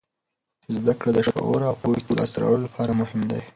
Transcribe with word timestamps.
زده 0.75 0.93
کړه 0.99 1.11
د 1.15 1.19
شعور 1.27 1.61
او 1.69 1.75
پوهاوي 1.81 2.01
د 2.07 2.11
لاسته 2.19 2.37
راوړلو 2.41 2.65
لپاره 2.67 2.91
مهم 3.01 3.21
دی. 3.29 3.41